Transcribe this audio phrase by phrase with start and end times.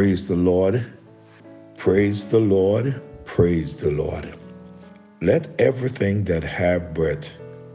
[0.00, 0.82] Praise the Lord.
[1.76, 3.02] Praise the Lord.
[3.26, 4.34] Praise the Lord.
[5.20, 7.30] Let everything that have breath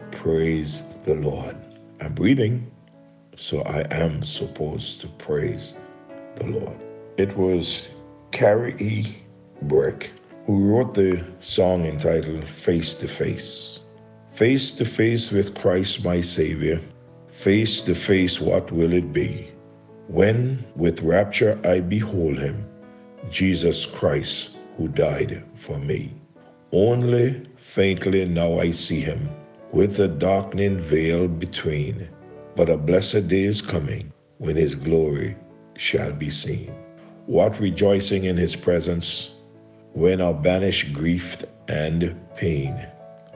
[0.10, 1.56] praise the Lord.
[2.02, 2.72] I'm breathing,
[3.38, 5.76] so I am supposed to praise
[6.38, 6.76] the Lord.
[7.18, 7.90] It was
[8.32, 9.18] Carrie E.
[9.62, 10.10] Breck
[10.48, 13.82] who wrote the song entitled Face to Face.
[14.32, 16.82] Face to face with Christ my Savior,
[17.28, 19.52] face to face, what will it be?
[20.08, 22.70] When with rapture I behold him,
[23.30, 26.14] Jesus Christ who died for me.
[26.72, 29.30] Only faintly now I see him,
[29.72, 32.08] with the darkening veil between.
[32.56, 35.36] But a blessed day is coming when his glory
[35.76, 36.74] shall be seen.
[37.26, 39.32] What rejoicing in his presence
[39.94, 42.76] when I banished grief and pain,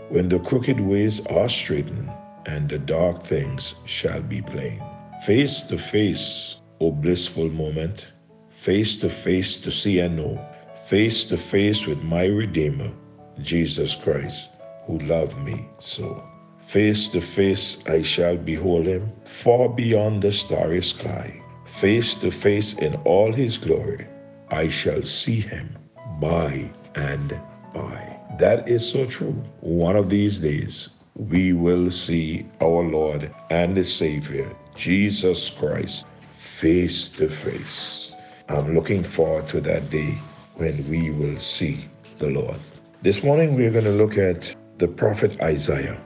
[0.10, 2.12] when the crooked ways are straightened
[2.46, 4.84] and the dark things shall be plain.
[5.24, 8.14] Face to face, O blissful moment,
[8.50, 10.40] face to face to see and know,
[10.86, 12.92] face to face with my Redeemer,
[13.42, 14.48] Jesus Christ,
[14.86, 16.24] who loved me so.
[16.60, 21.42] Face to face I shall behold him, far beyond the starry sky.
[21.66, 24.08] Face to face in all his glory,
[24.50, 25.78] I shall see him
[26.22, 27.38] by and
[27.74, 28.20] by.
[28.40, 29.36] That is so true.
[29.60, 36.06] One of these days, we will see our Lord and the Savior, Jesus Christ,
[36.60, 38.12] face to face.
[38.50, 40.18] I'm looking forward to that day
[40.56, 42.60] when we will see the Lord.
[43.02, 45.98] This morning, we're going to look at the prophet Isaiah.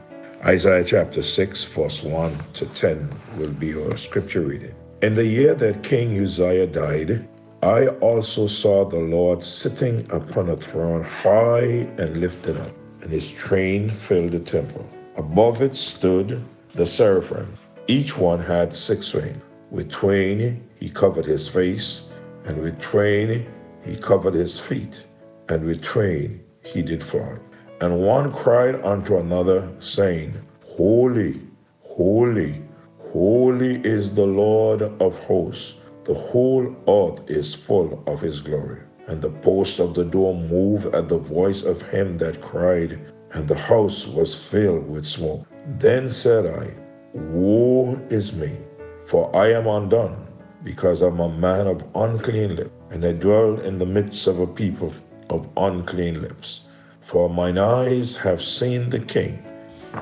[0.46, 4.76] Isaiah chapter 6, verse 1 to 10 will be our scripture reading.
[5.02, 7.28] In the year that King Uzziah died,
[7.64, 13.31] I also saw the Lord sitting upon a throne high and lifted up, and his
[13.31, 14.88] train filled the temple.
[15.16, 17.58] Above it stood the seraphim.
[17.88, 19.42] Each one had six wings.
[19.73, 22.03] With twain he covered his face,
[22.45, 23.47] and with twain
[23.81, 25.03] he covered his feet,
[25.50, 27.39] and with twain he did fly.
[27.81, 31.41] And one cried unto another, saying, Holy,
[31.81, 32.62] holy,
[33.00, 35.73] holy is the Lord of hosts.
[36.03, 38.81] The whole earth is full of his glory.
[39.07, 43.00] And the post of the door moved at the voice of him that cried,
[43.31, 45.47] and the house was filled with smoke.
[45.79, 46.75] Then said I,
[47.17, 48.51] Woe is me,
[49.06, 50.28] for I am undone,
[50.64, 54.47] because I'm a man of unclean lips, and I dwell in the midst of a
[54.47, 54.94] people
[55.30, 56.62] of unclean lips.
[57.02, 59.44] For mine eyes have seen the King,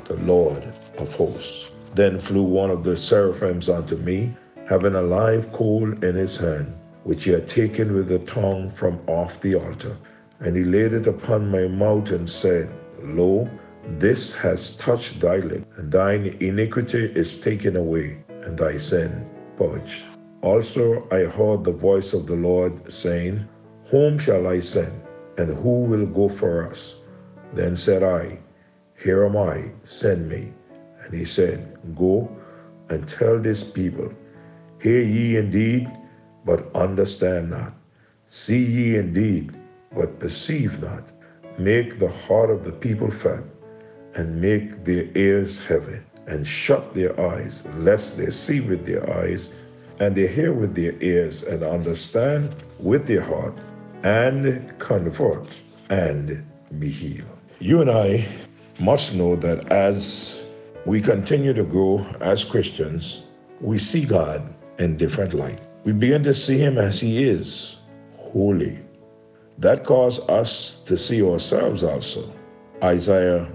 [0.05, 0.63] the Lord
[0.97, 1.71] of hosts.
[1.95, 4.35] Then flew one of the seraphims unto me,
[4.67, 6.73] having a live coal in his hand,
[7.03, 9.97] which he had taken with the tongue from off the altar.
[10.39, 13.49] And he laid it upon my mouth and said, Lo,
[13.85, 20.03] this has touched thy lip, and thine iniquity is taken away, and thy sin purged.
[20.41, 23.47] Also I heard the voice of the Lord saying,
[23.91, 25.03] Whom shall I send,
[25.37, 26.95] and who will go for us?
[27.53, 28.39] Then said I,
[28.97, 30.53] Here am I, send me.
[31.03, 32.29] And he said, Go
[32.89, 34.11] and tell this people,
[34.81, 35.89] Hear ye indeed,
[36.45, 37.73] but understand not.
[38.25, 39.55] See ye indeed,
[39.93, 41.03] but perceive not.
[41.59, 43.43] Make the heart of the people fat,
[44.15, 49.51] and make their ears heavy, and shut their eyes, lest they see with their eyes,
[49.99, 53.57] and they hear with their ears, and understand with their heart,
[54.03, 56.45] and convert, and
[56.79, 57.27] be healed.
[57.59, 58.27] You and I
[58.79, 60.43] must know that as
[60.85, 63.23] we continue to grow as Christians,
[63.59, 65.61] we see God in different light.
[65.83, 67.77] We begin to see him as he is,
[68.17, 68.79] holy.
[69.59, 72.31] That caused us to see ourselves also.
[72.83, 73.51] Isaiah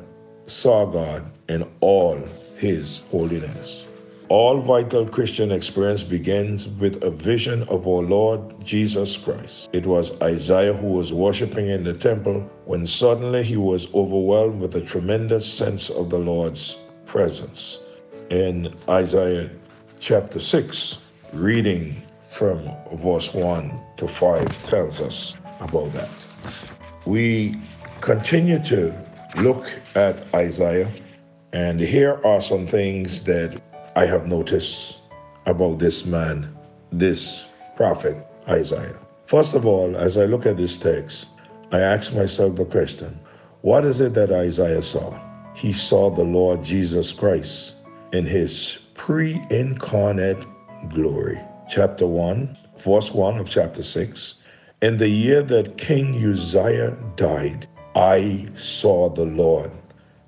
[0.46, 2.20] saw God in all
[2.56, 3.86] his holiness.
[4.28, 9.68] All vital Christian experience begins with a vision of our Lord Jesus Christ.
[9.72, 14.74] It was Isaiah who was worshiping in the temple when suddenly he was overwhelmed with
[14.74, 17.78] a tremendous sense of the Lord's presence.
[18.30, 19.48] In Isaiah
[20.00, 20.98] chapter 6,
[21.32, 26.26] reading from verse 1 to 5 tells us about that.
[27.06, 27.56] We
[28.00, 28.92] continue to
[29.38, 30.90] look at Isaiah,
[31.56, 33.58] and here are some things that
[33.96, 34.98] I have noticed
[35.46, 36.54] about this man,
[36.92, 38.14] this prophet
[38.46, 38.98] Isaiah.
[39.24, 41.28] First of all, as I look at this text,
[41.72, 43.18] I ask myself the question
[43.62, 45.18] what is it that Isaiah saw?
[45.54, 47.76] He saw the Lord Jesus Christ
[48.12, 50.44] in his pre incarnate
[50.90, 51.40] glory.
[51.70, 54.34] Chapter 1, verse 1 of chapter 6.
[54.82, 59.72] In the year that King Uzziah died, I saw the Lord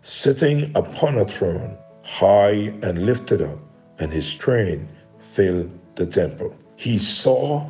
[0.08, 3.58] sitting upon a throne, high and lifted up,
[3.98, 4.88] and his train
[5.18, 6.56] filled the temple.
[6.76, 7.68] He saw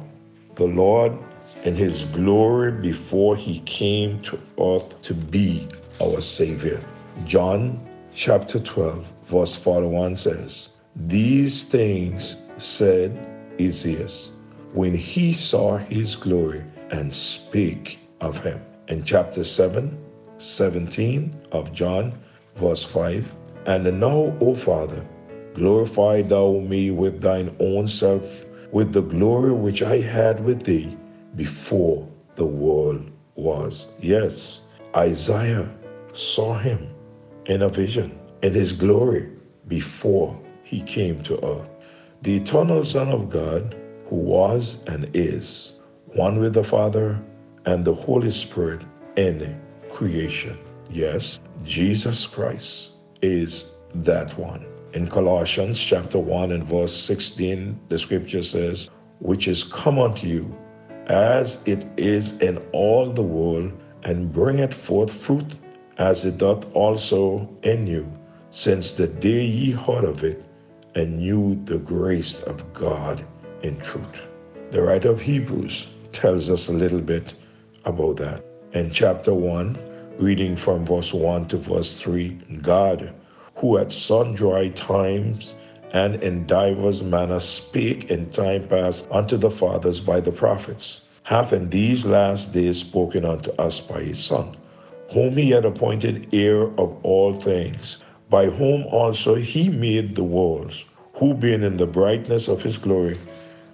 [0.54, 1.12] the Lord
[1.64, 5.66] in his glory before he came to earth to be
[6.00, 6.80] our Savior.
[7.24, 13.28] John chapter 12, verse 41 says, These things said
[13.60, 14.06] Isaiah
[14.74, 18.64] when he saw his glory and spake of him.
[18.86, 19.98] In chapter 7,
[20.38, 22.16] 17 of John,
[22.58, 23.34] verse 5,
[23.66, 25.06] And now, O Father,
[25.54, 30.96] glorify thou me with thine own self, with the glory which I had with thee
[31.36, 33.92] before the world was.
[33.98, 34.62] Yes,
[34.94, 35.68] Isaiah
[36.12, 36.94] saw him
[37.46, 39.30] in a vision, in his glory,
[39.68, 41.70] before he came to earth.
[42.22, 43.76] The eternal Son of God,
[44.08, 45.74] who was and is,
[46.14, 47.22] one with the Father
[47.64, 48.82] and the Holy Spirit
[49.16, 49.60] in
[49.90, 50.58] creation.
[50.90, 54.66] Yes, Jesus Christ is that one.
[54.94, 58.88] In Colossians chapter 1 and verse 16, the scripture says,
[59.20, 60.56] Which is come unto you,
[61.06, 63.72] as it is in all the world,
[64.04, 65.58] and bringeth forth fruit,
[65.98, 68.10] as it doth also in you,
[68.50, 70.42] since the day ye heard of it,
[70.94, 73.24] and knew the grace of God
[73.62, 74.26] in truth.
[74.70, 77.34] The writer of Hebrews tells us a little bit
[77.84, 78.42] about that.
[78.72, 79.87] In chapter 1,
[80.18, 82.30] reading from verse 1 to verse 3,
[82.60, 83.14] God,
[83.54, 85.54] who at sundry times
[85.92, 91.52] and in divers manners spake in time past unto the fathers by the prophets, hath
[91.52, 94.56] in these last days spoken unto us by his Son,
[95.12, 97.98] whom he had appointed heir of all things,
[98.28, 100.84] by whom also he made the worlds,
[101.14, 103.18] who being in the brightness of his glory,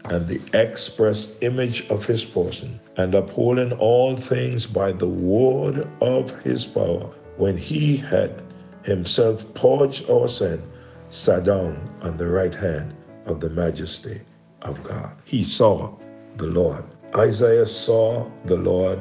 [0.07, 6.39] and the express image of his person, and upholding all things by the word of
[6.43, 8.43] his power, when he had
[8.83, 10.63] himself purged our sin,
[11.09, 12.95] sat down on the right hand
[13.27, 14.21] of the majesty
[14.63, 15.13] of God.
[15.25, 15.95] He saw
[16.37, 16.85] the Lord.
[17.17, 18.99] Isaiah saw the Lord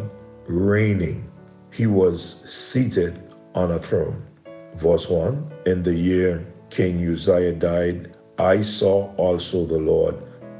[0.47, 1.29] reigning.
[1.71, 4.25] He was seated on a throne.
[4.75, 10.15] Verse 1 In the year King Uzziah died, I saw also the Lord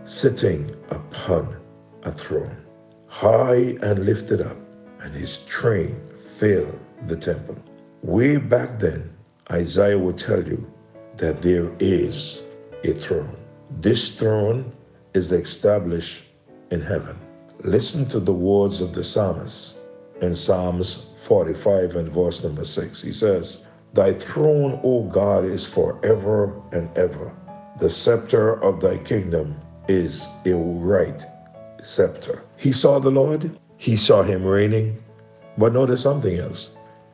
[0.06, 1.58] sitting upon
[2.04, 2.66] a throne,
[3.08, 4.58] high and lifted up,
[5.00, 7.56] and his train filled the temple.
[8.02, 9.16] Way back then,
[9.52, 10.72] Isaiah would tell you
[11.18, 12.42] that there is
[12.84, 13.38] a throne.
[13.80, 14.74] This throne
[15.14, 16.26] is established
[16.72, 17.16] in heaven.
[17.60, 19.78] Listen to the words of the psalmist
[20.22, 23.02] in Psalms 45 and verse number 6.
[23.02, 23.60] He says,
[23.94, 27.32] Thy throne, O God, is forever and ever.
[27.80, 31.26] The scepter of thy kingdom is a right
[31.82, 32.44] scepter.
[32.58, 35.02] He saw the Lord, he saw him reigning,
[35.58, 36.72] but notice something else.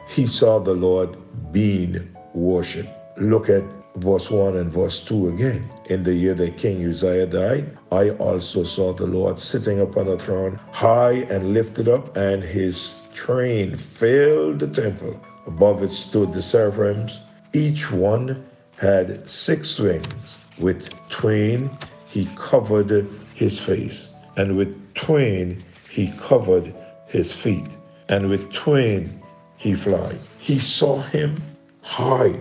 [0.08, 1.18] He saw the Lord
[1.52, 2.90] being worshiped.
[3.18, 3.64] Look at
[3.98, 5.70] verse 1 and verse 2 again.
[5.86, 10.18] In the year that King Uzziah died, I also saw the Lord sitting upon a
[10.18, 15.20] throne, high and lifted up, and his train filled the temple.
[15.48, 17.22] Above it stood the seraphims.
[17.54, 18.46] Each one
[18.78, 20.38] had six wings.
[20.60, 21.70] With twain
[22.10, 26.74] he covered his face, and with twain he covered
[27.06, 27.78] his feet,
[28.10, 29.22] and with twain
[29.58, 30.18] he fly.
[30.40, 31.42] He saw him
[31.82, 32.36] high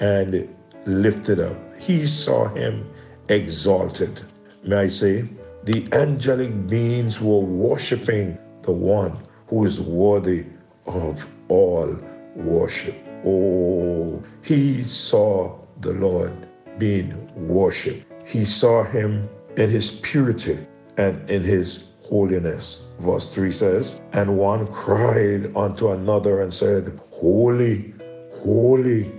[0.00, 0.48] and
[0.86, 1.56] lifted up.
[1.78, 2.90] He saw him
[3.28, 4.22] exalted.
[4.64, 5.28] May I say,
[5.64, 10.46] the angelic beings were worshiping the one who is worthy
[10.86, 11.96] of all
[12.34, 12.94] worship.
[13.24, 17.12] Oh, he saw the Lord being
[17.48, 18.11] worshiped.
[18.24, 20.58] He saw him in his purity
[20.96, 22.86] and in his holiness.
[23.00, 27.94] Verse 3 says, And one cried unto another and said, Holy,
[28.42, 29.12] holy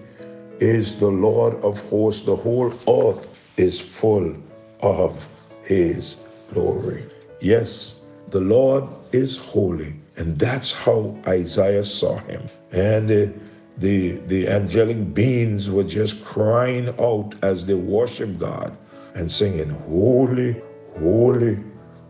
[0.60, 2.26] is the Lord of hosts.
[2.26, 4.36] The whole earth is full
[4.82, 5.30] of
[5.64, 6.18] his
[6.54, 7.06] glory.
[7.42, 9.96] Yes, the Lord is holy.
[10.16, 12.50] And that's how Isaiah saw him.
[12.72, 13.34] And uh,
[13.78, 18.78] the, the angelic beings were just crying out as they worship God
[19.16, 20.62] and singing, Holy,
[21.00, 21.60] holy,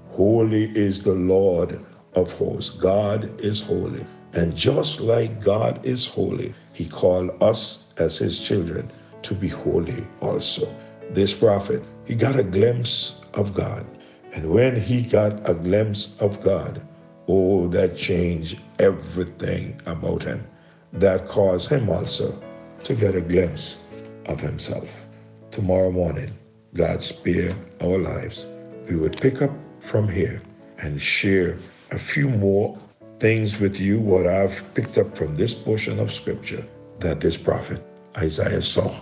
[0.10, 1.84] holy is the Lord
[2.16, 2.70] of hosts.
[2.70, 4.06] God is holy.
[4.34, 8.92] And just like God is holy, he called us as his children
[9.22, 10.68] to be holy also.
[11.12, 13.86] This prophet, he got a glimpse of God.
[14.34, 16.86] And when he got a glimpse of God,
[17.28, 20.46] oh, that changed everything about him.
[20.94, 22.42] That caused him also
[22.84, 23.78] to get a glimpse
[24.26, 25.06] of himself.
[25.52, 26.32] Tomorrow morning,
[26.74, 27.52] God spare
[27.82, 28.48] our lives,
[28.88, 30.42] we would pick up from here
[30.80, 31.58] and share
[31.92, 32.78] a few more
[33.20, 36.66] things with you what I've picked up from this portion of scripture
[37.00, 37.82] that this prophet
[38.18, 39.02] Isaiah saw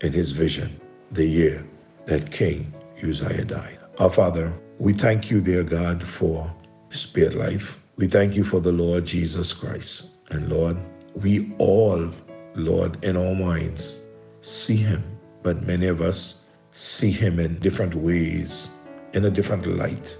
[0.00, 0.80] in his vision
[1.12, 1.64] the year
[2.06, 3.78] that King Uzziah died.
[3.98, 6.52] Our Father, We thank you, dear God, for
[6.90, 7.78] spirit life.
[7.96, 10.06] We thank you for the Lord Jesus Christ.
[10.30, 10.76] And Lord,
[11.14, 12.10] we all,
[12.56, 14.00] Lord, in our minds,
[14.40, 15.04] see him,
[15.44, 16.43] but many of us
[16.74, 18.70] see him in different ways,
[19.12, 20.18] in a different light.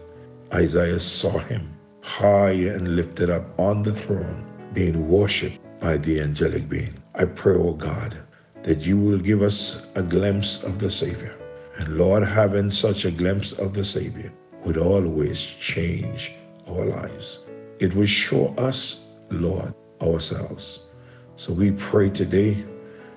[0.53, 1.69] Isaiah saw him
[2.01, 6.95] high and lifted up on the throne, being worshipped by the angelic being.
[7.17, 8.17] I pray, O oh God,
[8.63, 11.35] that you will give us a glimpse of the Savior.
[11.79, 14.33] And Lord, having such a glimpse of the Savior
[14.65, 16.35] would always change
[16.69, 17.41] our lives.
[17.81, 20.85] It will show us, Lord, ourselves.
[21.35, 22.65] So we pray today,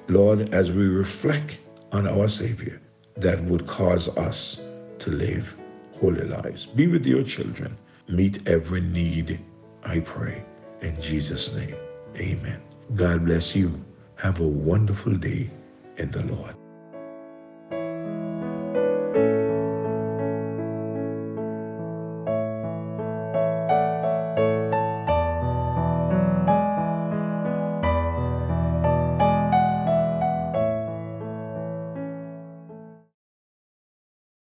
[0.08, 1.60] Lord, as we reflect
[1.91, 2.82] on our Savior,
[3.17, 4.62] that would cause us
[5.00, 5.57] to live
[6.00, 6.65] holy lives.
[6.65, 7.75] Be with your children.
[8.07, 9.39] Meet every need,
[9.83, 10.43] I pray.
[10.81, 11.75] In Jesus' name,
[12.15, 12.62] amen.
[12.95, 13.74] God bless you.
[14.15, 15.50] Have a wonderful day
[15.97, 16.55] in the Lord.